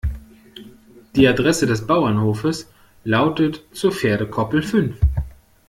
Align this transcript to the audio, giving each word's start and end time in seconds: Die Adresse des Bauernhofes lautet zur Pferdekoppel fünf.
Die 1.15 1.27
Adresse 1.27 1.67
des 1.67 1.85
Bauernhofes 1.85 2.67
lautet 3.03 3.63
zur 3.71 3.91
Pferdekoppel 3.91 4.63
fünf. 4.63 4.97